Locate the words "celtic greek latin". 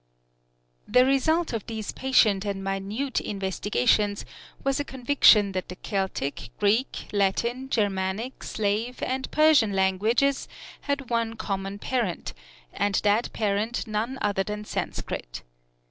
5.75-7.69